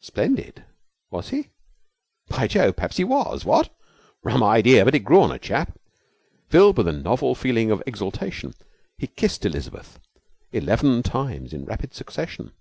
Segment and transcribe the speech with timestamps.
[0.00, 0.64] Splendid!
[1.10, 1.50] Was he?
[2.28, 3.70] By Jove, perhaps he was, what?
[4.22, 5.76] Rum idea, but it grew on a chap.
[6.48, 8.54] Filled with a novel feeling of exaltation,
[8.96, 10.00] he kissed Elizabeth
[10.52, 12.52] eleven times in rapid succession.